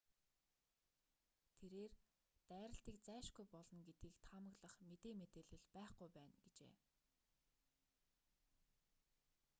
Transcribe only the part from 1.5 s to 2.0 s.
тэрээр